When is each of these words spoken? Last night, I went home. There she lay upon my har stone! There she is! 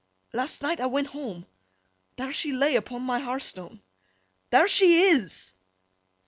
Last 0.33 0.63
night, 0.63 0.79
I 0.79 0.87
went 0.87 1.09
home. 1.09 1.45
There 2.15 2.33
she 2.33 2.53
lay 2.53 2.75
upon 2.75 3.03
my 3.03 3.19
har 3.19 3.39
stone! 3.39 3.83
There 4.49 4.67
she 4.67 5.03
is! 5.03 5.53